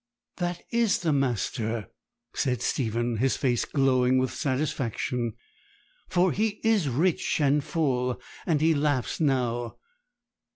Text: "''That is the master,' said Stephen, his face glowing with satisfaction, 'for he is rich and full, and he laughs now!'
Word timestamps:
"''That 0.37 0.63
is 0.71 0.97
the 1.01 1.13
master,' 1.13 1.87
said 2.33 2.63
Stephen, 2.63 3.17
his 3.17 3.37
face 3.37 3.65
glowing 3.65 4.17
with 4.17 4.33
satisfaction, 4.33 5.33
'for 6.09 6.31
he 6.31 6.59
is 6.63 6.89
rich 6.89 7.39
and 7.39 7.63
full, 7.63 8.19
and 8.47 8.61
he 8.61 8.73
laughs 8.73 9.19
now!' 9.19 9.77